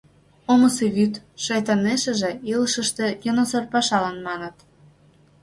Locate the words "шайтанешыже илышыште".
1.43-3.07